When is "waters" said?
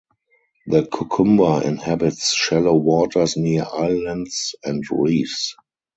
2.75-3.37